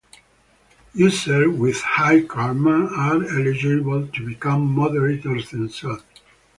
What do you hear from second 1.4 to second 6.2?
with high "karma" are eligible to become moderators themselves.